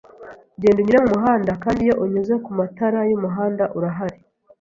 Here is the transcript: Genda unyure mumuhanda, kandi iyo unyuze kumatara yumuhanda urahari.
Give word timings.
Genda 0.59 0.79
unyure 0.81 0.99
mumuhanda, 1.05 1.51
kandi 1.63 1.79
iyo 1.85 1.95
unyuze 2.03 2.33
kumatara 2.45 2.99
yumuhanda 3.09 3.63
urahari. 3.77 4.17